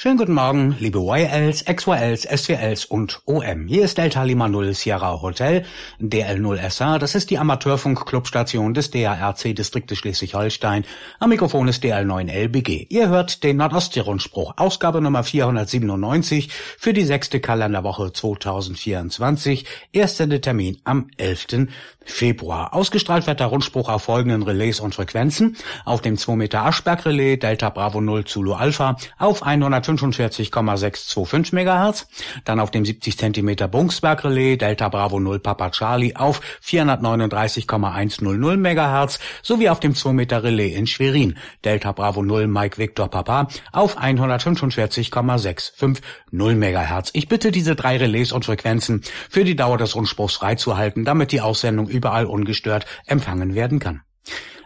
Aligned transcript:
Schönen 0.00 0.16
guten 0.16 0.34
Morgen, 0.34 0.76
liebe 0.78 1.00
YLs, 1.00 1.64
XYLs, 1.64 2.22
SWLs 2.22 2.84
und 2.84 3.20
OM. 3.24 3.66
Hier 3.66 3.84
ist 3.84 3.98
Delta 3.98 4.22
Lima 4.22 4.46
0 4.46 4.72
Sierra 4.72 5.20
Hotel, 5.20 5.64
DL0 6.00 6.70
SA. 6.70 7.00
Das 7.00 7.16
ist 7.16 7.30
die 7.30 7.38
Amateurfunk-Clubstation 7.38 8.74
des 8.74 8.92
DARC-Distriktes 8.92 9.98
Schleswig-Holstein. 9.98 10.84
Am 11.18 11.30
Mikrofon 11.30 11.66
ist 11.66 11.82
DL9 11.82 12.30
LBG. 12.30 12.86
Ihr 12.90 13.08
hört 13.08 13.42
den 13.42 13.56
Nordostsee-Rundspruch, 13.56 14.54
Ausgabe 14.56 15.00
Nummer 15.00 15.24
497 15.24 16.48
für 16.78 16.92
die 16.92 17.02
sechste 17.02 17.40
Kalenderwoche 17.40 18.12
2024. 18.12 19.64
Erster 19.90 20.28
Termin 20.40 20.78
am 20.84 21.10
11. 21.16 21.66
Februar. 22.08 22.74
Ausgestrahlt 22.74 23.26
wird 23.26 23.40
der 23.40 23.48
Rundspruch 23.48 23.88
auf 23.88 24.04
folgenden 24.04 24.42
Relais 24.42 24.80
und 24.80 24.94
Frequenzen. 24.94 25.56
Auf 25.84 26.00
dem 26.00 26.16
2 26.16 26.36
Meter 26.36 26.64
Aschberg-Relais 26.64 27.38
Delta 27.38 27.70
Bravo 27.70 28.00
0 28.00 28.24
Zulu 28.24 28.54
Alpha 28.54 28.96
auf 29.18 29.42
145,625 29.42 31.52
MHz. 31.52 32.06
Dann 32.44 32.60
auf 32.60 32.70
dem 32.70 32.84
70 32.84 33.18
cm 33.18 33.70
Bungsberg-Relais 33.70 34.56
Delta 34.56 34.88
Bravo 34.88 35.20
0 35.20 35.38
Papa 35.38 35.70
Charlie 35.70 36.16
auf 36.16 36.40
439,100 36.60 38.58
MHz 38.58 39.18
sowie 39.42 39.68
auf 39.68 39.80
dem 39.80 39.94
2 39.94 40.12
Meter 40.12 40.42
Relais 40.42 40.74
in 40.74 40.86
Schwerin 40.86 41.36
Delta 41.64 41.92
Bravo 41.92 42.22
0 42.22 42.46
Mike 42.46 42.78
Victor 42.78 43.08
Papa 43.08 43.48
auf 43.72 43.98
145,650 43.98 46.02
MHz. 46.32 47.10
Ich 47.12 47.28
bitte 47.28 47.50
diese 47.50 47.76
drei 47.76 47.96
Relais 47.96 48.32
und 48.32 48.44
Frequenzen 48.44 49.02
für 49.28 49.44
die 49.44 49.56
Dauer 49.56 49.78
des 49.78 49.94
Rundspruchs 49.94 50.36
freizuhalten, 50.36 51.04
damit 51.04 51.32
die 51.32 51.40
Aussendung 51.40 51.88
überall 51.98 52.26
ungestört 52.26 52.86
empfangen 53.06 53.54
werden 53.54 53.80
kann. 53.80 54.02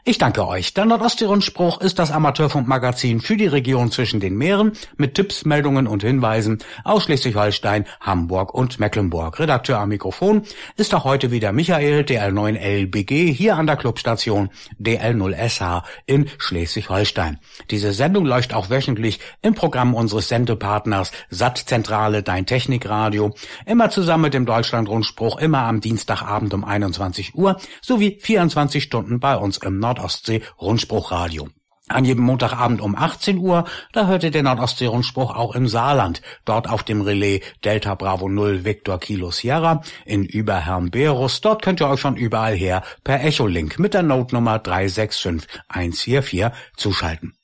Ich 0.04 0.18
danke 0.18 0.48
euch. 0.48 0.74
Der 0.74 0.84
Nordostsee-Rundspruch 0.84 1.80
ist 1.80 2.00
das 2.00 2.10
Amateurfunkmagazin 2.10 3.20
für 3.20 3.36
die 3.36 3.46
Region 3.46 3.92
zwischen 3.92 4.18
den 4.18 4.36
Meeren 4.36 4.72
mit 4.96 5.14
Tipps, 5.14 5.44
Meldungen 5.44 5.86
und 5.86 6.02
Hinweisen 6.02 6.58
aus 6.82 7.04
Schleswig-Holstein, 7.04 7.84
Hamburg 8.00 8.52
und 8.52 8.80
Mecklenburg. 8.80 9.38
Redakteur 9.38 9.78
am 9.78 9.90
Mikrofon 9.90 10.42
ist 10.76 10.92
auch 10.92 11.04
heute 11.04 11.30
wieder 11.30 11.52
Michael, 11.52 12.00
DL9LBG, 12.00 13.32
hier 13.32 13.54
an 13.54 13.68
der 13.68 13.76
Clubstation 13.76 14.50
DL0SH 14.80 15.84
in 16.06 16.28
Schleswig-Holstein. 16.36 17.38
Diese 17.70 17.92
Sendung 17.92 18.26
läuft 18.26 18.54
auch 18.54 18.70
wöchentlich 18.70 19.20
im 19.40 19.54
Programm 19.54 19.94
unseres 19.94 20.26
Sendepartners 20.26 21.12
Sattzentrale 21.30 22.24
Dein 22.24 22.44
Technikradio, 22.44 23.34
immer 23.66 23.88
zusammen 23.90 24.24
mit 24.24 24.34
dem 24.34 24.46
Deutschlandrundspruch, 24.46 25.38
immer 25.38 25.60
am 25.60 25.80
Dienstagabend 25.80 26.54
um 26.54 26.64
21 26.64 27.36
Uhr 27.36 27.56
sowie 27.80 28.18
24 28.20 28.82
Stunden 28.82 29.20
bei 29.20 29.36
uns 29.36 29.58
im 29.58 29.78
Nord 29.78 29.91
Nordostsee 29.92 30.42
Rundspruchradio. 30.60 31.48
An 31.88 32.04
jedem 32.06 32.24
Montagabend 32.24 32.80
um 32.80 32.96
18 32.96 33.36
Uhr, 33.38 33.64
da 33.92 34.06
hört 34.06 34.24
ihr 34.24 34.30
den 34.30 34.46
Nordostsee-Rundspruch 34.46 35.34
auch 35.34 35.54
im 35.54 35.68
Saarland, 35.68 36.22
dort 36.46 36.70
auf 36.70 36.82
dem 36.84 37.02
Relais 37.02 37.42
Delta 37.64 37.94
Bravo 37.94 38.28
0 38.30 38.64
Victor 38.64 38.98
Kilo 38.98 39.30
Sierra 39.30 39.82
in 40.06 40.24
Überherrn-Berus. 40.24 41.42
Dort 41.42 41.60
könnt 41.60 41.80
ihr 41.80 41.88
euch 41.88 42.00
schon 42.00 42.16
überall 42.16 42.54
her 42.54 42.82
per 43.04 43.22
Echolink 43.22 43.78
mit 43.78 43.92
der 43.92 44.02
Notenummer 44.02 44.60
365144 44.60 46.52
zuschalten. 46.76 47.34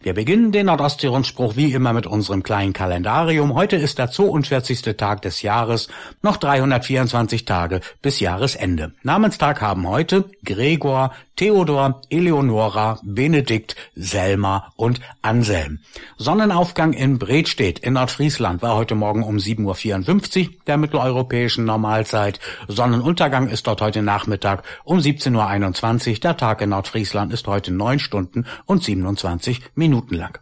Wir 0.00 0.14
beginnen 0.14 0.52
den 0.52 0.66
Nordostsee-Rundspruch 0.66 1.56
wie 1.56 1.72
immer 1.72 1.92
mit 1.92 2.06
unserem 2.06 2.42
kleinen 2.42 2.72
Kalendarium. 2.72 3.54
Heute 3.54 3.76
ist 3.76 3.98
der 3.98 4.10
42. 4.10 4.82
Tag 4.96 5.22
des 5.22 5.42
Jahres, 5.42 5.88
noch 6.22 6.36
324 6.36 7.44
Tage 7.44 7.80
bis 8.02 8.20
Jahresende. 8.20 8.92
Namenstag 9.02 9.60
haben 9.60 9.88
heute 9.88 10.30
Gregor, 10.44 11.12
Theodor, 11.36 12.00
Eleonora, 12.10 13.00
Benedikt, 13.02 13.74
Selma 13.96 14.72
und 14.76 15.00
Anselm. 15.22 15.80
Sonnenaufgang 16.16 16.92
in 16.92 17.18
Bredstedt 17.18 17.80
in 17.80 17.94
Nordfriesland 17.94 18.62
war 18.62 18.76
heute 18.76 18.94
Morgen 18.94 19.24
um 19.24 19.38
7.54 19.38 20.46
Uhr 20.46 20.54
der 20.68 20.76
mitteleuropäischen 20.76 21.64
Normalzeit. 21.64 22.38
Sonnenuntergang 22.68 23.48
ist 23.48 23.66
dort 23.66 23.80
heute 23.80 24.02
Nachmittag 24.02 24.62
um 24.84 24.98
17.21 24.98 26.12
Uhr. 26.12 26.20
Der 26.20 26.36
Tag 26.36 26.60
in 26.60 26.68
Nordfriesland 26.68 27.32
ist 27.32 27.48
heute 27.48 27.72
9 27.72 27.98
Stunden 27.98 28.46
und 28.66 28.84
27 28.84 29.53
Minuten 29.74 30.14
lang. 30.14 30.38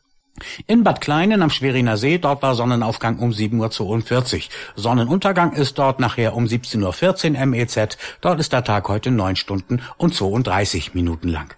In 0.67 0.83
Bad 0.83 1.01
Kleinen 1.01 1.43
am 1.43 1.51
Schweriner 1.51 1.97
See, 1.97 2.19
dort 2.19 2.43
war 2.43 2.55
Sonnenaufgang 2.55 3.19
um 3.19 3.31
7.42 3.31 4.37
Uhr. 4.37 4.43
Sonnenuntergang 4.77 5.53
ist 5.53 5.79
dort 5.79 6.01
nachher 6.01 6.35
um 6.35 6.45
17.14 6.47 7.39
Uhr 7.39 7.47
MEZ. 7.47 7.99
Dort 8.21 8.41
ist 8.41 8.53
der 8.53 8.65
Tag 8.65 8.89
heute 8.89 9.11
9 9.11 9.37
Stunden 9.37 9.83
und 9.99 10.15
32 10.15 10.95
Minuten 10.95 11.29
lang. 11.29 11.55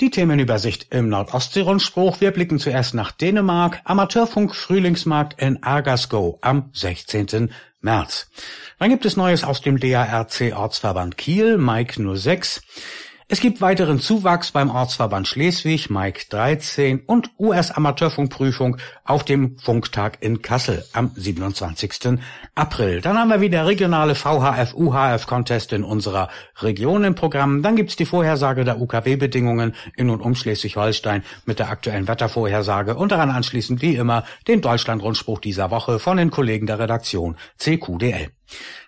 Die 0.00 0.10
Themenübersicht 0.10 0.92
im 0.92 1.08
Nordostsee-Rundspruch. 1.08 2.20
Wir 2.20 2.30
blicken 2.30 2.58
zuerst 2.58 2.94
nach 2.94 3.10
Dänemark. 3.10 3.80
Amateurfunk 3.84 4.54
Frühlingsmarkt 4.54 5.40
in 5.40 5.62
Argasgo 5.62 6.38
am 6.40 6.70
16. 6.72 7.50
März. 7.80 8.30
Dann 8.78 8.90
gibt 8.90 9.04
es 9.06 9.16
Neues 9.16 9.42
aus 9.42 9.60
dem 9.62 9.80
DARC 9.80 10.52
Ortsverband 10.54 11.16
Kiel, 11.16 11.58
Mike 11.58 12.16
06. 12.16 12.62
Es 13.28 13.40
gibt 13.40 13.60
weiteren 13.60 13.98
Zuwachs 13.98 14.52
beim 14.52 14.70
Ortsverband 14.70 15.26
Schleswig, 15.26 15.90
Mike 15.90 16.26
13 16.30 17.00
und 17.06 17.30
US-Amateurfunkprüfung 17.40 18.76
auf 19.02 19.24
dem 19.24 19.58
Funktag 19.58 20.18
in 20.20 20.42
Kassel 20.42 20.84
am 20.92 21.10
27. 21.12 22.20
April. 22.54 23.00
Dann 23.00 23.18
haben 23.18 23.30
wir 23.30 23.40
wieder 23.40 23.66
regionale 23.66 24.14
VHF-UHF-Contest 24.14 25.72
in 25.72 25.82
unserer 25.82 26.28
Region 26.60 27.02
im 27.02 27.16
Programm. 27.16 27.64
Dann 27.64 27.74
gibt's 27.74 27.96
die 27.96 28.06
Vorhersage 28.06 28.64
der 28.64 28.80
UKW-Bedingungen 28.80 29.74
in 29.96 30.08
und 30.08 30.20
um 30.20 30.36
Schleswig-Holstein 30.36 31.24
mit 31.46 31.58
der 31.58 31.70
aktuellen 31.70 32.06
Wettervorhersage 32.06 32.94
und 32.94 33.10
daran 33.10 33.30
anschließend 33.30 33.82
wie 33.82 33.96
immer 33.96 34.22
den 34.46 34.60
Deutschland-Rundspruch 34.60 35.40
dieser 35.40 35.72
Woche 35.72 35.98
von 35.98 36.16
den 36.16 36.30
Kollegen 36.30 36.68
der 36.68 36.78
Redaktion 36.78 37.36
CQDL. 37.58 38.30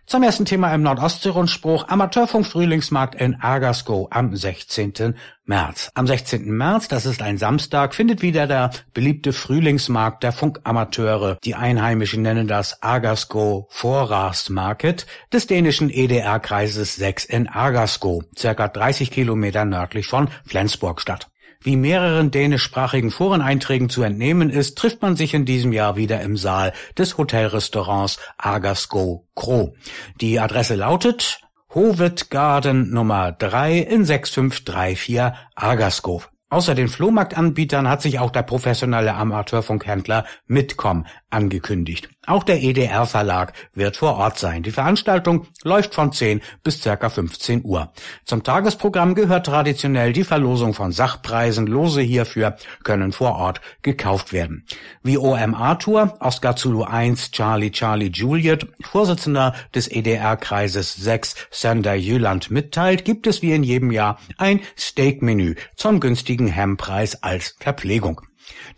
Zum 0.07 0.23
ersten 0.23 0.47
Thema 0.47 0.75
im 0.75 0.83
Nordostsee-Rundspruch 0.83 1.89
Amateurfunk 1.89 2.47
Frühlingsmarkt 2.47 3.15
in 3.15 3.39
Argasco 3.43 4.09
am 4.11 4.35
16. 4.35 5.15
März. 5.45 5.91
Am 5.95 6.07
16. 6.07 6.51
März, 6.51 6.89
das 6.89 7.05
ist 7.05 7.21
ein 7.21 7.37
Samstag, 7.37 7.95
findet 7.95 8.23
wieder 8.23 8.47
der 8.47 8.71
beliebte 8.95 9.35
Frühlingsmarkt 9.35 10.23
der 10.23 10.33
Funkamateure. 10.33 11.37
Die 11.45 11.55
Einheimischen 11.55 12.23
nennen 12.23 12.49
das 12.49 12.83
Argasco 12.83 13.67
Vorratsmarket 13.71 15.07
des 15.31 15.47
dänischen 15.47 15.91
EDR-Kreises 15.91 16.97
6 16.97 17.27
in 17.27 17.47
Argasco, 17.47 18.23
circa 18.35 18.69
30 18.69 19.11
Kilometer 19.11 19.67
nördlich 19.67 20.07
von 20.07 20.29
Flensburg 20.47 21.03
statt. 21.03 21.29
Wie 21.61 21.77
mehreren 21.77 22.31
dänischsprachigen 22.31 23.11
Foreneinträgen 23.11 23.89
zu 23.89 24.03
entnehmen 24.03 24.49
ist, 24.49 24.79
trifft 24.79 25.03
man 25.03 25.17
sich 25.17 25.35
in 25.35 25.45
diesem 25.45 25.73
Jahr 25.73 25.97
wieder 25.97 26.21
im 26.21 26.37
Saal 26.37 26.73
des 26.97 27.19
Hotelrestaurants 27.19 28.21
Agasco 28.37 29.27
Kro. 29.35 29.75
Die 30.21 30.39
Adresse 30.39 30.77
lautet 30.77 31.41
Hovet 31.75 32.31
Garden 32.31 32.93
Nummer 32.93 33.33
3 33.33 33.79
in 33.79 34.05
6534 34.05 35.37
Agasco. 35.57 36.23
Außer 36.51 36.75
den 36.77 36.89
Flohmarktanbietern 36.89 37.89
hat 37.89 38.03
sich 38.03 38.21
auch 38.21 38.31
der 38.31 38.43
professionelle 38.43 39.15
Amateurfunkhändler 39.15 40.25
Mitkom 40.47 41.07
angekündigt. 41.31 42.09
Auch 42.27 42.43
der 42.43 42.63
EDR 42.63 43.07
Verlag 43.07 43.55
wird 43.75 43.97
vor 43.97 44.17
Ort 44.17 44.39
sein. 44.39 44.63
Die 44.63 44.71
Veranstaltung 44.71 45.47
läuft 45.63 45.95
von 45.95 46.13
10 46.13 46.43
bis 46.63 46.83
circa 46.83 47.09
15 47.09 47.65
Uhr. 47.65 47.93
Zum 48.25 48.43
Tagesprogramm 48.43 49.15
gehört 49.15 49.47
traditionell 49.47 50.13
die 50.13 50.25
Verlosung 50.25 50.75
von 50.75 50.93
Sachpreisen. 50.93 51.67
Lose 51.67 52.03
hierfür 52.03 52.57
können 52.85 53.13
vor 53.13 53.37
Ort 53.37 53.61
gekauft 53.83 54.33
werden. 54.33 54.67
Wie 55.03 55.17
OMA 55.17 55.77
Tour, 55.77 56.17
Oscar 56.21 56.57
Zulu 56.57 56.83
1, 56.83 57.31
Charlie 57.31 57.71
Charlie 57.71 58.11
Juliet, 58.11 58.67
Vorsitzender 58.83 59.55
des 59.75 59.89
EDR-Kreises 59.89 60.95
6, 60.97 61.35
Sander 61.51 61.95
Jüland 61.95 62.51
mitteilt, 62.51 63.05
gibt 63.05 63.27
es 63.27 63.41
wie 63.41 63.53
in 63.53 63.63
jedem 63.63 63.91
Jahr 63.91 64.19
ein 64.37 64.61
Steak-Menü 64.79 65.55
zum 65.77 66.01
günstigen 66.01 66.49
Hemmpreis 66.49 67.23
als 67.23 67.57
Verpflegung. 67.59 68.28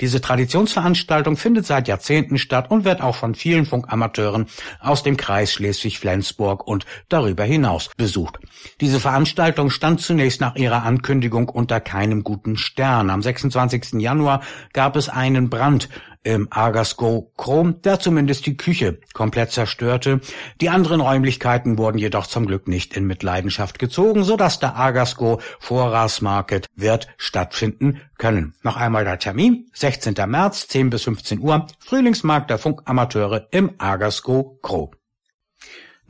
Diese 0.01 0.21
Traditionsveranstaltung 0.21 1.37
findet 1.37 1.67
seit 1.67 1.89
Jahrzehnten 1.89 2.39
statt 2.39 2.71
und 2.71 2.85
wird 2.85 3.03
auch 3.03 3.17
von 3.17 3.35
vielen 3.35 3.67
Funkamateuren 3.67 4.47
aus 4.81 5.03
dem 5.03 5.17
Kreis 5.17 5.53
Schleswig-Flensburg 5.53 6.67
und 6.67 6.87
darüber 7.09 7.45
hinaus 7.45 7.91
besucht. 7.97 8.39
Diese 8.81 9.01
Veranstaltung 9.01 9.71
stand 9.71 10.01
zunächst 10.01 10.41
nach 10.41 10.57
ihrer 10.57 10.85
Ankündigung 10.85 11.49
unter 11.49 11.81
keinem 11.81 12.25
guten 12.25 12.57
Stern. 12.57 13.11
Am 13.11 13.23
26. 13.23 14.01
Januar 14.01 14.43
gab 14.73 14.97
es 14.97 15.09
einen 15.09 15.51
Brand 15.51 15.89
im 16.23 16.49
Argasco 16.51 17.33
Chrom, 17.37 17.81
der 17.83 17.99
zumindest 17.99 18.47
die 18.47 18.57
Küche 18.57 19.01
komplett 19.15 19.53
zerstörte. 19.53 20.21
Die 20.61 20.69
anderen 20.69 21.01
Räumlichkeiten 21.01 21.79
wurden 21.79 21.99
jedoch 21.99 22.27
zum 22.27 22.47
Glück 22.47 22.69
nicht 22.69 22.97
in 22.97 23.07
Mitleidenschaft 23.07 23.79
gezogen, 23.79 24.25
sodass 24.25 24.59
der 24.59 24.77
Argasco 24.77 25.41
Vorratsmarket 25.59 26.67
wird 26.77 27.09
stattfinden 27.17 28.01
können. 28.19 28.55
Noch 28.63 28.77
einmal 28.77 29.05
der 29.05 29.19
Termin, 29.19 29.71
16. 29.73 30.15
März, 30.27 30.69
10 30.69 30.91
bis 30.91 31.05
15 31.05 31.41
Uhr, 31.41 31.67
Frühlingsmarkt 31.79 32.51
der 32.51 32.59
Funkamateure 32.59 33.49
im 33.51 33.73
Argasco 33.79 34.59
Chrom. 34.63 34.91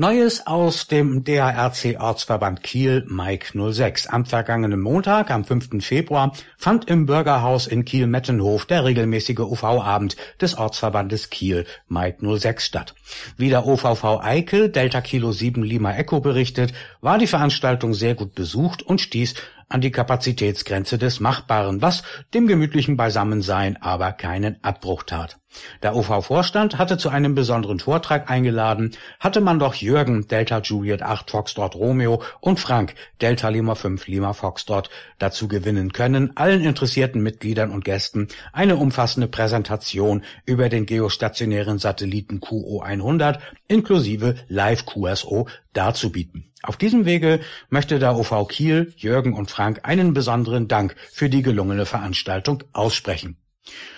Neues 0.01 0.47
aus 0.47 0.87
dem 0.87 1.25
DARC-Ortsverband 1.25 2.63
Kiel, 2.63 3.05
Mike 3.11 3.53
06. 3.53 4.07
Am 4.07 4.25
vergangenen 4.25 4.81
Montag, 4.81 5.31
am 5.31 5.45
5. 5.45 5.85
Februar, 5.85 6.33
fand 6.57 6.89
im 6.89 7.05
Bürgerhaus 7.05 7.67
in 7.67 7.85
Kiel-Mettenhof 7.85 8.65
der 8.65 8.87
regelmäßige 8.87 9.41
UV-Abend 9.41 10.17
des 10.41 10.57
Ortsverbandes 10.57 11.29
Kiel, 11.29 11.67
Mike 11.89 12.17
06 12.39 12.65
statt. 12.65 12.95
Wie 13.37 13.51
der 13.51 13.67
OVV 13.67 14.23
Eickel, 14.23 14.71
Delta 14.71 15.03
Kilo 15.03 15.33
7 15.33 15.63
Lima 15.63 15.93
Echo 15.93 16.21
berichtet, 16.21 16.73
war 17.03 17.19
die 17.19 17.27
Veranstaltung 17.27 17.93
sehr 17.93 18.15
gut 18.15 18.35
besucht 18.35 18.83
und 18.83 19.03
stieß 19.03 19.35
an 19.71 19.81
die 19.81 19.93
Kapazitätsgrenze 19.93 20.99
des 20.99 21.21
Machbaren, 21.21 21.81
was 21.81 22.03
dem 22.35 22.47
gemütlichen 22.47 22.97
Beisammensein 22.97 23.81
aber 23.81 24.13
keinen 24.13 24.63
Abbruch 24.63 25.05
tat. 25.05 25.39
Der 25.83 25.97
OV-Vorstand 25.97 26.79
hatte 26.79 26.99
zu 26.99 27.09
einem 27.09 27.35
besonderen 27.35 27.81
Vortrag 27.81 28.31
eingeladen, 28.31 28.93
hatte 29.19 29.41
man 29.41 29.59
doch 29.59 29.75
Jürgen 29.75 30.29
Delta 30.29 30.61
Juliet 30.61 31.03
8 31.03 31.31
Foxtrot 31.31 31.75
Romeo 31.75 32.23
und 32.41 32.61
Frank 32.61 32.95
Delta 33.21 33.49
Lima 33.49 33.75
5 33.75 34.07
Lima 34.07 34.33
Foxtrot 34.33 34.91
dazu 35.19 35.49
gewinnen 35.49 35.93
können, 35.93 36.37
allen 36.37 36.65
interessierten 36.65 37.23
Mitgliedern 37.23 37.71
und 37.71 37.85
Gästen 37.85 38.29
eine 38.53 38.77
umfassende 38.77 39.29
Präsentation 39.29 40.23
über 40.47 40.69
den 40.69 40.87
geostationären 40.87 41.79
Satelliten 41.79 42.41
QO 42.41 42.81
100 42.81 43.41
inklusive 43.67 44.37
Live 44.49 44.87
QSO 44.87 45.49
darzubieten. 45.73 46.50
Auf 46.63 46.77
diesem 46.77 47.07
Wege 47.07 47.41
möchte 47.71 47.99
der 47.99 48.17
OV 48.17 48.47
Kiel, 48.49 48.93
Jürgen 48.97 49.33
und 49.33 49.51
Frank 49.51 49.81
einen 49.85 50.13
besonderen 50.13 50.69
Dank 50.69 50.95
für 51.11 51.31
die 51.31 51.43
gelungene 51.43 51.87
Veranstaltung 51.87 52.65
aussprechen. 52.73 53.40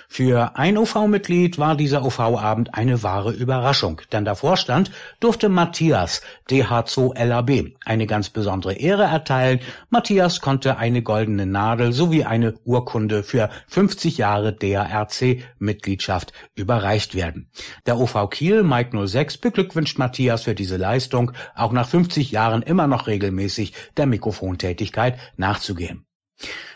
Für 0.09 0.57
ein 0.57 0.77
OV-Mitglied 0.77 1.59
war 1.59 1.75
dieser 1.75 2.05
OV-Abend 2.05 2.75
eine 2.75 3.03
wahre 3.03 3.33
Überraschung, 3.33 4.03
denn 4.13 4.27
der 4.27 4.35
Vorstand 4.35 4.91
durfte 5.21 5.49
Matthias 5.49 6.21
DH2 6.51 7.25
LAB 7.25 7.73
eine 7.87 8.07
ganz 8.07 8.29
besondere 8.29 8.75
Ehre 8.75 9.05
erteilen. 9.05 9.61
Matthias 9.89 10.43
konnte 10.43 10.77
eine 10.77 11.03
goldene 11.03 11.47
Nadel 11.47 11.95
sowie 11.95 12.25
eine 12.25 12.53
Urkunde 12.65 13.23
für 13.23 13.49
50 13.69 14.19
Jahre 14.19 14.53
DARC-Mitgliedschaft 14.53 16.35
überreicht 16.55 17.15
werden. 17.15 17.51
Der 17.87 17.99
OV 17.99 18.29
Kiel 18.29 18.65
Mike 18.65 19.07
06 19.07 19.39
beglückwünscht 19.39 19.99
Matthias 19.99 20.43
für 20.43 20.55
diese 20.55 20.77
Leistung, 20.77 21.33
auch 21.55 21.73
nach 21.73 21.89
50 21.89 22.33
Jahren 22.33 22.61
immer 22.61 22.87
noch 22.87 23.07
regelmäßig 23.07 23.73
der 23.97 24.05
Mikrofontätigkeit 24.05 25.19
nachzugehen. 25.39 26.05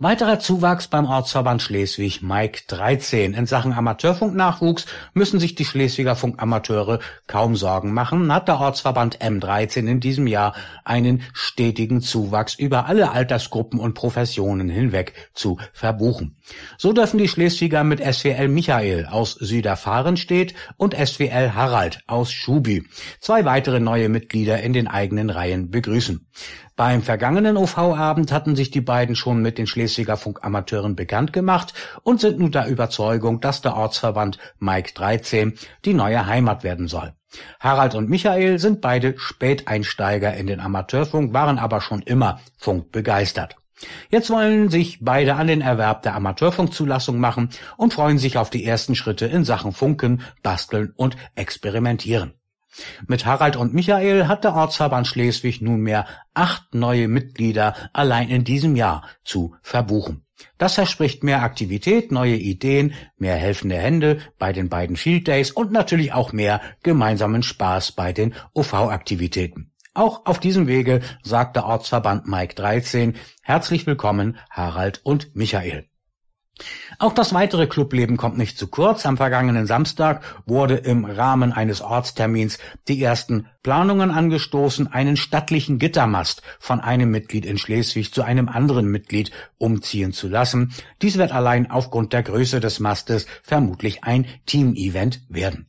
Weiterer 0.00 0.40
Zuwachs 0.40 0.88
beim 0.88 1.06
Ortsverband 1.06 1.62
Schleswig 1.62 2.20
Mike 2.20 2.62
13. 2.66 3.32
In 3.32 3.46
Sachen 3.46 3.72
Amateurfunknachwuchs 3.72 4.86
müssen 5.12 5.38
sich 5.38 5.54
die 5.54 5.64
Schleswiger 5.64 6.16
Funkamateure 6.16 6.98
kaum 7.28 7.54
Sorgen 7.54 7.94
machen, 7.94 8.32
hat 8.34 8.48
der 8.48 8.58
Ortsverband 8.58 9.20
M13 9.22 9.86
in 9.86 10.00
diesem 10.00 10.26
Jahr 10.26 10.56
einen 10.84 11.22
stetigen 11.32 12.00
Zuwachs 12.00 12.56
über 12.56 12.86
alle 12.86 13.12
Altersgruppen 13.12 13.78
und 13.78 13.94
Professionen 13.94 14.68
hinweg 14.68 15.12
zu 15.32 15.58
verbuchen. 15.72 16.38
So 16.76 16.92
dürfen 16.92 17.18
die 17.18 17.28
Schleswiger 17.28 17.84
mit 17.84 18.00
SWL 18.00 18.48
Michael 18.48 19.06
aus 19.06 19.34
Süderfahrenstedt 19.34 20.54
und 20.76 20.96
SWL 20.96 21.54
Harald 21.54 22.00
aus 22.08 22.32
Schubi 22.32 22.84
zwei 23.20 23.44
weitere 23.44 23.78
neue 23.78 24.08
Mitglieder 24.08 24.60
in 24.60 24.72
den 24.72 24.88
eigenen 24.88 25.30
Reihen 25.30 25.70
begrüßen. 25.70 26.26
Beim 26.76 27.02
vergangenen 27.02 27.56
OV-Abend 27.56 28.32
hatten 28.32 28.56
sich 28.56 28.72
die 28.72 28.80
beiden 28.80 29.14
schon 29.14 29.40
mit 29.40 29.58
den 29.58 29.68
Schleswiger 29.68 30.16
Funkamateuren 30.16 30.96
bekannt 30.96 31.32
gemacht 31.32 31.72
und 32.02 32.20
sind 32.20 32.40
nun 32.40 32.50
der 32.50 32.66
Überzeugung, 32.66 33.40
dass 33.40 33.60
der 33.60 33.76
Ortsverband 33.76 34.38
Mike 34.58 34.90
13 34.94 35.54
die 35.84 35.94
neue 35.94 36.26
Heimat 36.26 36.64
werden 36.64 36.88
soll. 36.88 37.12
Harald 37.60 37.94
und 37.94 38.10
Michael 38.10 38.58
sind 38.58 38.80
beide 38.80 39.14
Späteinsteiger 39.18 40.34
in 40.34 40.48
den 40.48 40.58
Amateurfunk, 40.58 41.32
waren 41.32 41.58
aber 41.58 41.80
schon 41.80 42.02
immer 42.02 42.40
funkbegeistert. 42.58 43.54
Jetzt 44.10 44.30
wollen 44.30 44.68
sich 44.68 44.98
beide 45.00 45.36
an 45.36 45.46
den 45.46 45.60
Erwerb 45.60 46.02
der 46.02 46.16
Amateurfunkzulassung 46.16 47.20
machen 47.20 47.50
und 47.76 47.94
freuen 47.94 48.18
sich 48.18 48.36
auf 48.36 48.50
die 48.50 48.64
ersten 48.64 48.96
Schritte 48.96 49.26
in 49.26 49.44
Sachen 49.44 49.72
Funken, 49.72 50.22
Basteln 50.42 50.92
und 50.96 51.16
Experimentieren. 51.36 52.34
Mit 53.06 53.26
Harald 53.26 53.56
und 53.56 53.74
Michael 53.74 54.26
hat 54.28 54.44
der 54.44 54.54
Ortsverband 54.54 55.06
Schleswig 55.06 55.60
nunmehr 55.60 56.06
acht 56.34 56.74
neue 56.74 57.08
Mitglieder 57.08 57.74
allein 57.92 58.28
in 58.28 58.44
diesem 58.44 58.76
Jahr 58.76 59.04
zu 59.24 59.54
verbuchen. 59.62 60.24
Das 60.58 60.74
verspricht 60.74 61.22
mehr 61.22 61.42
Aktivität, 61.42 62.10
neue 62.10 62.36
Ideen, 62.36 62.94
mehr 63.16 63.36
helfende 63.36 63.76
Hände 63.76 64.18
bei 64.38 64.52
den 64.52 64.68
beiden 64.68 64.96
Field 64.96 65.28
Days 65.28 65.50
und 65.50 65.72
natürlich 65.72 66.12
auch 66.12 66.32
mehr 66.32 66.60
gemeinsamen 66.82 67.42
Spaß 67.42 67.92
bei 67.92 68.12
den 68.12 68.34
OV-Aktivitäten. 68.52 69.70
Auch 69.94 70.26
auf 70.26 70.40
diesem 70.40 70.66
Wege 70.66 71.00
sagt 71.22 71.54
der 71.54 71.66
Ortsverband 71.66 72.26
Mike 72.26 72.54
13 72.56 73.14
herzlich 73.42 73.86
willkommen 73.86 74.38
Harald 74.50 75.00
und 75.04 75.36
Michael. 75.36 75.88
Auch 76.98 77.12
das 77.12 77.34
weitere 77.34 77.66
Clubleben 77.66 78.16
kommt 78.16 78.38
nicht 78.38 78.56
zu 78.56 78.68
kurz. 78.68 79.06
Am 79.06 79.16
vergangenen 79.16 79.66
Samstag 79.66 80.22
wurde 80.46 80.76
im 80.76 81.04
Rahmen 81.04 81.52
eines 81.52 81.80
Ortstermins 81.80 82.58
die 82.86 83.02
ersten 83.02 83.48
Planungen 83.62 84.10
angestoßen, 84.10 84.92
einen 84.92 85.16
stattlichen 85.16 85.78
Gittermast 85.78 86.42
von 86.60 86.80
einem 86.80 87.10
Mitglied 87.10 87.44
in 87.44 87.58
Schleswig 87.58 88.14
zu 88.14 88.22
einem 88.22 88.48
anderen 88.48 88.86
Mitglied 88.86 89.32
umziehen 89.58 90.12
zu 90.12 90.28
lassen. 90.28 90.72
Dies 91.02 91.18
wird 91.18 91.32
allein 91.32 91.70
aufgrund 91.70 92.12
der 92.12 92.22
Größe 92.22 92.60
des 92.60 92.78
Mastes 92.78 93.26
vermutlich 93.42 94.04
ein 94.04 94.26
Team-Event 94.46 95.22
werden. 95.28 95.66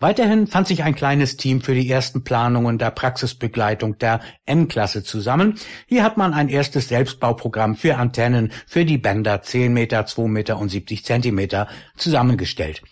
Weiterhin 0.00 0.46
fand 0.46 0.66
sich 0.66 0.82
ein 0.82 0.94
kleines 0.94 1.36
Team 1.36 1.60
für 1.60 1.74
die 1.74 1.88
ersten 1.88 2.24
Planungen 2.24 2.78
der 2.78 2.90
Praxisbegleitung 2.90 3.98
der 3.98 4.20
M-Klasse 4.46 5.04
zusammen. 5.04 5.58
Hier 5.86 6.02
hat 6.02 6.16
man 6.16 6.34
ein 6.34 6.48
erstes 6.48 6.88
Selbstbauprogramm 6.88 7.76
für 7.76 7.96
Antennen 7.96 8.52
für 8.66 8.84
die 8.84 8.98
Bänder 8.98 9.42
10 9.42 9.72
Meter, 9.72 10.06
2 10.06 10.28
Meter 10.28 10.58
und 10.58 10.68
70 10.68 11.04
Zentimeter 11.04 11.68
zusammengestellt. 11.96 12.82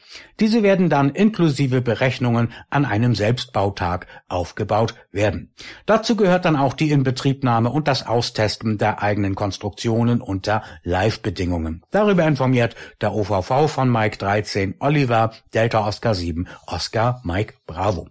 Diese 0.40 0.62
werden 0.62 0.90
dann 0.90 1.10
inklusive 1.10 1.80
Berechnungen 1.80 2.52
an 2.70 2.84
einem 2.84 3.14
Selbstbautag 3.14 4.06
aufgebaut 4.28 4.94
werden. 5.10 5.52
Dazu 5.86 6.16
gehört 6.16 6.44
dann 6.44 6.56
auch 6.56 6.74
die 6.74 6.90
Inbetriebnahme 6.90 7.70
und 7.70 7.88
das 7.88 8.06
Austesten 8.06 8.78
der 8.78 9.02
eigenen 9.02 9.34
Konstruktionen 9.34 10.20
unter 10.20 10.62
Live-Bedingungen. 10.82 11.82
Darüber 11.90 12.26
informiert 12.26 12.74
der 13.00 13.14
OVV 13.14 13.68
von 13.68 13.90
Mike 13.90 14.18
13 14.18 14.76
Oliver 14.80 15.32
Delta 15.54 15.86
Oscar 15.86 16.14
7 16.14 16.48
Oscar 16.66 17.20
Mike 17.24 17.54
Bravo. 17.66 18.08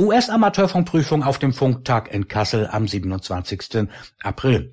US-Amateurfunkprüfung 0.00 1.22
auf 1.22 1.38
dem 1.38 1.52
Funktag 1.52 2.10
in 2.10 2.26
Kassel 2.26 2.66
am 2.72 2.88
27. 2.88 3.86
April. 4.22 4.72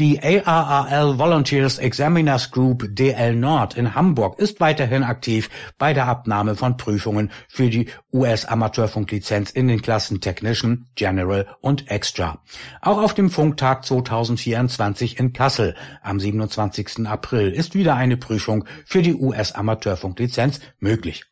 Die 0.00 0.20
ARRL 0.20 1.16
Volunteers 1.16 1.78
Examiners 1.78 2.50
Group 2.50 2.88
DL 2.88 3.36
Nord 3.36 3.76
in 3.76 3.94
Hamburg 3.94 4.40
ist 4.40 4.58
weiterhin 4.58 5.04
aktiv 5.04 5.48
bei 5.78 5.92
der 5.92 6.08
Abnahme 6.08 6.56
von 6.56 6.76
Prüfungen 6.76 7.30
für 7.46 7.70
die 7.70 7.86
US-Amateurfunklizenz 8.12 9.52
in 9.52 9.68
den 9.68 9.80
Klassen 9.80 10.20
Technician, 10.20 10.86
General 10.96 11.46
und 11.60 11.88
Extra. 11.88 12.42
Auch 12.80 13.00
auf 13.00 13.14
dem 13.14 13.30
Funktag 13.30 13.84
2024 13.84 15.20
in 15.20 15.32
Kassel 15.32 15.76
am 16.02 16.18
27. 16.18 17.06
April 17.06 17.52
ist 17.52 17.76
wieder 17.76 17.94
eine 17.94 18.16
Prüfung 18.16 18.64
für 18.84 19.02
die 19.02 19.14
US-Amateurfunklizenz 19.14 20.58
möglich. 20.80 21.26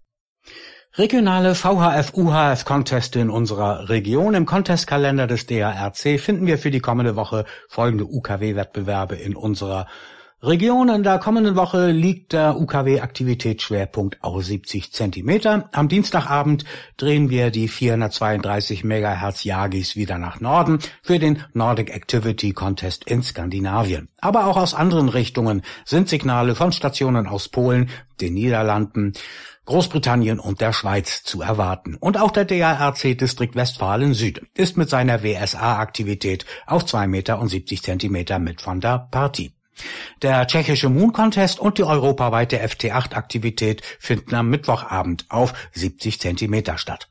Regionale 0.94 1.54
VHF-UHF-Conteste 1.54 3.20
in 3.20 3.28
unserer 3.28 3.90
Region. 3.90 4.32
Im 4.32 4.46
Contestkalender 4.46 5.26
des 5.26 5.44
DARC 5.44 6.18
finden 6.18 6.46
wir 6.46 6.56
für 6.56 6.70
die 6.70 6.80
kommende 6.80 7.14
Woche 7.14 7.44
folgende 7.68 8.06
UKW-Wettbewerbe 8.06 9.16
in 9.16 9.36
unserer 9.36 9.86
Region 10.46 10.90
in 10.90 11.02
der 11.02 11.18
kommenden 11.18 11.56
Woche 11.56 11.90
liegt 11.90 12.34
der 12.34 12.60
UKW-Aktivitätsschwerpunkt 12.60 14.22
auf 14.22 14.44
70 14.44 14.92
Zentimeter. 14.92 15.70
Am 15.72 15.88
Dienstagabend 15.88 16.66
drehen 16.98 17.30
wir 17.30 17.50
die 17.50 17.66
432 17.66 18.84
Megahertz 18.84 19.44
Yagis 19.44 19.96
wieder 19.96 20.18
nach 20.18 20.40
Norden 20.40 20.80
für 21.02 21.18
den 21.18 21.42
Nordic 21.54 21.88
Activity 21.94 22.52
Contest 22.52 23.04
in 23.04 23.22
Skandinavien. 23.22 24.08
Aber 24.20 24.46
auch 24.46 24.58
aus 24.58 24.74
anderen 24.74 25.08
Richtungen 25.08 25.62
sind 25.86 26.10
Signale 26.10 26.54
von 26.54 26.72
Stationen 26.72 27.26
aus 27.26 27.48
Polen, 27.48 27.88
den 28.20 28.34
Niederlanden, 28.34 29.14
Großbritannien 29.64 30.40
und 30.40 30.60
der 30.60 30.74
Schweiz 30.74 31.22
zu 31.22 31.40
erwarten. 31.40 31.96
Und 31.98 32.20
auch 32.20 32.30
der 32.30 32.44
DARC 32.44 33.16
Distrikt 33.16 33.56
Westfalen 33.56 34.12
Süd 34.12 34.42
ist 34.54 34.76
mit 34.76 34.90
seiner 34.90 35.22
WSA-Aktivität 35.22 36.44
auf 36.66 36.84
2,70 36.84 38.10
Meter 38.10 38.38
mit 38.38 38.60
von 38.60 38.82
der 38.82 39.08
Partie. 39.10 39.53
Der 40.22 40.46
tschechische 40.46 40.88
Moon 40.88 41.12
Contest 41.12 41.58
und 41.58 41.78
die 41.78 41.84
europaweite 41.84 42.62
FT8-Aktivität 42.62 43.82
finden 43.98 44.34
am 44.34 44.48
Mittwochabend 44.48 45.26
auf 45.28 45.52
70 45.72 46.20
Zentimeter 46.20 46.78
statt. 46.78 47.08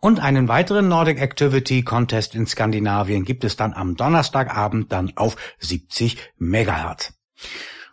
Und 0.00 0.20
einen 0.20 0.48
weiteren 0.48 0.88
Nordic 0.88 1.20
Activity 1.20 1.82
Contest 1.82 2.34
in 2.34 2.46
Skandinavien 2.46 3.24
gibt 3.24 3.44
es 3.44 3.56
dann 3.56 3.72
am 3.72 3.96
Donnerstagabend 3.96 4.92
dann 4.92 5.12
auf 5.16 5.36
70 5.58 6.18
Megahertz. 6.36 7.14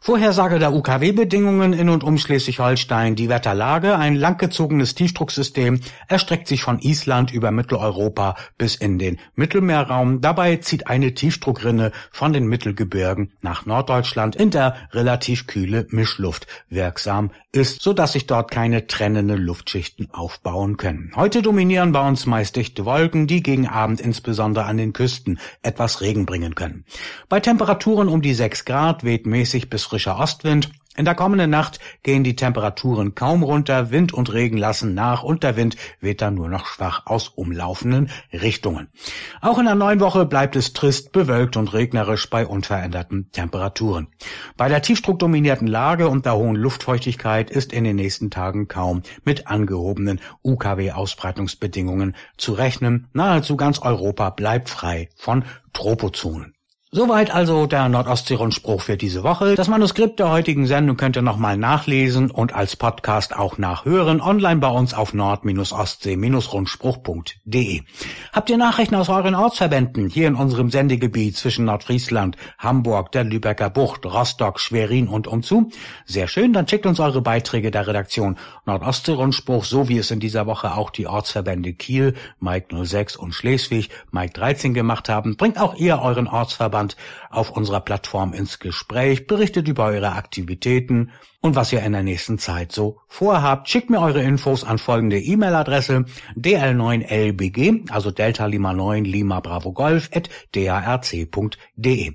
Vorhersage 0.03 0.57
der 0.57 0.73
UKW-Bedingungen 0.73 1.73
in 1.73 1.87
und 1.87 2.03
um 2.03 2.17
Schleswig-Holstein. 2.17 3.15
Die 3.15 3.29
Wetterlage, 3.29 3.99
ein 3.99 4.15
langgezogenes 4.15 4.95
Tiefdrucksystem, 4.95 5.79
erstreckt 6.07 6.47
sich 6.47 6.63
von 6.63 6.79
Island 6.79 7.31
über 7.31 7.51
Mitteleuropa 7.51 8.35
bis 8.57 8.73
in 8.73 8.97
den 8.97 9.19
Mittelmeerraum. 9.35 10.19
Dabei 10.19 10.55
zieht 10.55 10.87
eine 10.87 11.13
Tiefdruckrinne 11.13 11.91
von 12.11 12.33
den 12.33 12.47
Mittelgebirgen 12.47 13.33
nach 13.43 13.67
Norddeutschland, 13.67 14.35
in 14.35 14.49
der 14.49 14.75
relativ 14.91 15.45
kühle 15.45 15.85
Mischluft 15.91 16.47
wirksam 16.67 17.29
ist, 17.51 17.83
so 17.83 17.93
dass 17.93 18.13
sich 18.13 18.25
dort 18.25 18.49
keine 18.49 18.87
trennende 18.87 19.35
Luftschichten 19.35 20.09
aufbauen 20.11 20.77
können. 20.77 21.11
Heute 21.15 21.43
dominieren 21.43 21.91
bei 21.91 22.07
uns 22.07 22.25
meist 22.25 22.55
dichte 22.55 22.85
Wolken, 22.85 23.27
die 23.27 23.43
gegen 23.43 23.67
Abend 23.67 24.01
insbesondere 24.01 24.65
an 24.65 24.77
den 24.77 24.93
Küsten 24.93 25.39
etwas 25.61 26.01
Regen 26.01 26.25
bringen 26.25 26.55
können. 26.55 26.85
Bei 27.29 27.39
Temperaturen 27.39 28.07
um 28.07 28.23
die 28.23 28.33
6 28.33 28.65
Grad 28.65 29.03
weht 29.03 29.27
mäßig 29.27 29.69
bis 29.69 29.90
frischer 29.91 30.17
Ostwind. 30.17 30.71
In 30.95 31.03
der 31.03 31.15
kommenden 31.15 31.49
Nacht 31.49 31.79
gehen 32.01 32.23
die 32.23 32.37
Temperaturen 32.37 33.13
kaum 33.13 33.43
runter, 33.43 33.91
Wind 33.91 34.13
und 34.13 34.31
Regen 34.31 34.55
lassen 34.57 34.93
nach 34.93 35.21
und 35.21 35.43
der 35.43 35.57
Wind 35.57 35.75
weht 35.99 36.21
dann 36.21 36.35
nur 36.35 36.47
noch 36.47 36.65
schwach 36.65 37.05
aus 37.07 37.27
umlaufenden 37.27 38.09
Richtungen. 38.31 38.87
Auch 39.41 39.59
in 39.59 39.65
der 39.65 39.75
neuen 39.75 39.99
Woche 39.99 40.25
bleibt 40.25 40.55
es 40.55 40.71
trist, 40.71 41.11
bewölkt 41.11 41.57
und 41.57 41.73
regnerisch 41.73 42.29
bei 42.29 42.47
unveränderten 42.47 43.31
Temperaturen. 43.33 44.07
Bei 44.55 44.69
der 44.69 44.81
tiefdruckdominierten 44.81 45.67
Lage 45.67 46.07
und 46.07 46.25
der 46.25 46.37
hohen 46.37 46.55
Luftfeuchtigkeit 46.55 47.49
ist 47.49 47.73
in 47.73 47.83
den 47.83 47.97
nächsten 47.97 48.31
Tagen 48.31 48.69
kaum 48.69 49.01
mit 49.25 49.47
angehobenen 49.47 50.21
UKW-Ausbreitungsbedingungen 50.43 52.15
zu 52.37 52.53
rechnen. 52.53 53.07
Nahezu 53.11 53.57
ganz 53.57 53.79
Europa 53.79 54.29
bleibt 54.29 54.69
frei 54.69 55.09
von 55.17 55.43
Tropozonen. 55.73 56.53
Soweit 56.93 57.33
also 57.33 57.67
der 57.67 57.87
Nordostsee-Rundspruch 57.87 58.81
für 58.81 58.97
diese 58.97 59.23
Woche. 59.23 59.55
Das 59.55 59.69
Manuskript 59.69 60.19
der 60.19 60.29
heutigen 60.29 60.67
Sendung 60.67 60.97
könnt 60.97 61.15
ihr 61.15 61.21
nochmal 61.21 61.55
nachlesen 61.55 62.29
und 62.29 62.53
als 62.53 62.75
Podcast 62.75 63.33
auch 63.33 63.57
nachhören, 63.57 64.19
online 64.19 64.59
bei 64.59 64.67
uns 64.67 64.93
auf 64.93 65.13
nord-ostsee-rundspruch.de. 65.13 67.83
Habt 68.33 68.49
ihr 68.49 68.57
Nachrichten 68.57 68.95
aus 68.95 69.07
euren 69.07 69.35
Ortsverbänden 69.35 70.09
hier 70.09 70.27
in 70.27 70.35
unserem 70.35 70.69
Sendegebiet 70.69 71.37
zwischen 71.37 71.63
Nordfriesland, 71.63 72.35
Hamburg, 72.57 73.13
der 73.13 73.23
Lübecker 73.23 73.69
Bucht, 73.69 74.05
Rostock, 74.05 74.59
Schwerin 74.59 75.07
und 75.07 75.27
umzu? 75.27 75.69
Sehr 76.05 76.27
schön, 76.27 76.51
dann 76.51 76.67
schickt 76.67 76.85
uns 76.85 76.99
eure 76.99 77.21
Beiträge 77.21 77.71
der 77.71 77.87
Redaktion 77.87 78.35
Nordostsee-Rundspruch, 78.65 79.63
so 79.63 79.87
wie 79.87 79.97
es 79.97 80.11
in 80.11 80.19
dieser 80.19 80.45
Woche 80.45 80.75
auch 80.75 80.89
die 80.89 81.07
Ortsverbände 81.07 81.71
Kiel, 81.71 82.15
Mike 82.41 82.85
06 82.85 83.15
und 83.15 83.33
Schleswig, 83.33 83.87
Mike 84.11 84.33
13 84.33 84.73
gemacht 84.73 85.07
haben. 85.07 85.37
Bringt 85.37 85.57
auch 85.57 85.75
ihr 85.75 86.01
euren 86.01 86.27
Ortsverband 86.27 86.80
Vorstand 86.81 86.95
auf 87.29 87.51
unserer 87.51 87.81
Plattform 87.81 88.33
ins 88.33 88.59
Gespräch, 88.59 89.27
berichtet 89.27 89.67
über 89.67 89.85
eure 89.85 90.13
Aktivitäten 90.13 91.11
und 91.41 91.55
was 91.55 91.73
ihr 91.73 91.81
in 91.81 91.91
der 91.91 92.03
nächsten 92.03 92.37
Zeit 92.37 92.71
so 92.71 92.99
vorhabt. 93.07 93.67
Schickt 93.67 93.89
mir 93.89 93.99
eure 93.99 94.21
Infos 94.21 94.63
an 94.63 94.77
folgende 94.77 95.19
E-Mail-Adresse 95.19 96.05
dl9lbg, 96.35 97.91
also 97.91 98.11
Delta 98.11 98.45
Lima 98.45 98.73
9 98.73 99.03
Lima 99.05 99.39
Bravo 99.39 99.73
Golf 99.73 100.09
at 100.13 100.29
darc.de. 100.53 102.13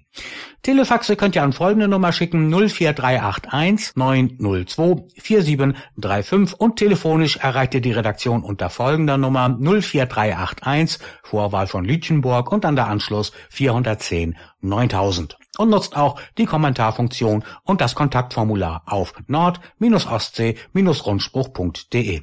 Telefaxe 0.63 1.17
könnt 1.17 1.37
ihr 1.37 1.43
an 1.43 1.53
folgende 1.53 1.87
Nummer 1.89 2.13
schicken 2.13 2.51
04381 2.51 3.97
902 3.97 5.05
4735 5.19 6.61
und 6.61 6.77
telefonisch 6.77 7.37
erreicht 7.37 7.75
ihr 7.75 7.81
die 7.81 7.93
Redaktion 7.93 8.43
unter 8.43 8.71
folgender 8.71 9.19
Nummer 9.19 9.57
04381 9.61 10.99
Vorwahl 11.23 11.67
von 11.67 11.85
Lütchenburg 11.85 12.51
und 12.51 12.65
dann 12.65 12.77
der 12.77 12.89
Anschluss 12.89 13.33
410 13.51 14.37
9000 14.61 15.37
und 15.59 15.71
nutzt 15.71 15.97
auch 15.97 16.21
die 16.39 16.47
Kommentarfunktion 16.47 17.45
und 17.65 17.81
das 17.81 17.95
Kontaktformular 17.95 18.83
auf 18.87 19.15
nord-ostsee-rundspruch.de. 19.27 22.23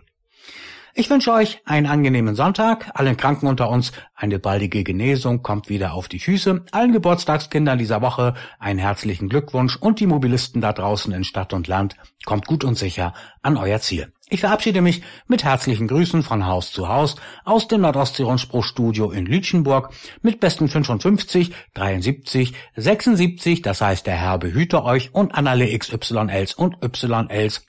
Ich 0.95 1.09
wünsche 1.09 1.33
euch 1.33 1.59
einen 1.65 1.87
angenehmen 1.87 2.35
Sonntag, 2.35 2.91
allen 2.93 3.17
Kranken 3.17 3.47
unter 3.47 3.67
uns 3.67 3.93
eine 4.13 4.37
baldige 4.37 4.83
Genesung, 4.83 5.41
kommt 5.41 5.67
wieder 5.67 5.93
auf 5.93 6.07
die 6.07 6.19
Füße, 6.19 6.65
allen 6.71 6.91
Geburtstagskindern 6.91 7.79
dieser 7.79 8.03
Woche 8.03 8.35
einen 8.59 8.77
herzlichen 8.77 9.27
Glückwunsch. 9.27 9.75
Und 9.75 9.99
die 9.99 10.05
Mobilisten 10.05 10.61
da 10.61 10.71
draußen 10.71 11.11
in 11.11 11.23
Stadt 11.23 11.51
und 11.51 11.67
Land, 11.67 11.95
kommt 12.25 12.45
gut 12.45 12.63
und 12.63 12.75
sicher 12.75 13.15
an 13.41 13.57
euer 13.57 13.79
Ziel. 13.79 14.13
Ich 14.29 14.41
verabschiede 14.41 14.81
mich 14.81 15.01
mit 15.25 15.43
herzlichen 15.43 15.87
Grüßen 15.87 16.21
von 16.21 16.45
Haus 16.45 16.71
zu 16.71 16.87
Haus 16.87 17.15
aus 17.43 17.67
dem 17.67 17.81
Nordostsee-Rundspruch-Studio 17.81 19.09
in 19.09 19.25
Lütchenburg 19.25 19.89
mit 20.21 20.39
besten 20.39 20.69
55, 20.69 21.55
73, 21.73 22.53
76, 22.75 23.63
das 23.63 23.81
heißt 23.81 24.05
der 24.05 24.15
Herr 24.15 24.37
behüte 24.37 24.83
euch 24.83 25.11
und 25.13 25.33
an 25.33 25.47
alle 25.47 25.75
XYLs 25.75 26.53
und 26.53 26.77
YLs 26.83 27.65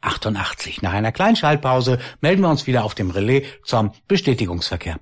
88. 0.00 0.82
Nach 0.82 0.92
einer 0.92 1.12
kleinen 1.12 1.36
Schaltpause 1.36 1.98
melden 2.20 2.42
wir 2.42 2.48
uns 2.48 2.66
wieder 2.66 2.84
auf 2.84 2.94
dem 2.94 3.10
Relais 3.10 3.44
zum 3.64 3.92
Bestätigungsverkehr. 4.08 4.98